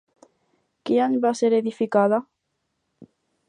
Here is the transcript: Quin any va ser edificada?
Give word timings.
Quin 0.89 1.03
any 1.09 1.19
va 1.27 1.33
ser 1.41 1.51
edificada? 1.59 2.23